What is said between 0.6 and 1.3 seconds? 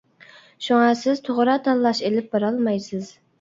شۇڭا سىز